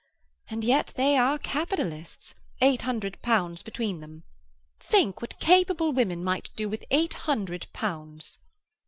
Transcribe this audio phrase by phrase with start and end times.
[0.49, 4.23] And yet they are capitalists; eight hundred pounds between them.
[4.79, 8.39] Think what capable women might do with eight hundred pounds."